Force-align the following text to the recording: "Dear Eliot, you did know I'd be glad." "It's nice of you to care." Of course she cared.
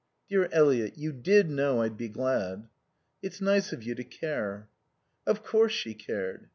"Dear 0.29 0.49
Eliot, 0.51 0.97
you 0.97 1.11
did 1.13 1.47
know 1.47 1.83
I'd 1.83 1.95
be 1.95 2.09
glad." 2.09 2.67
"It's 3.21 3.39
nice 3.39 3.71
of 3.71 3.83
you 3.83 3.93
to 3.93 4.03
care." 4.03 4.67
Of 5.27 5.43
course 5.43 5.73
she 5.73 5.93
cared. 5.93 6.49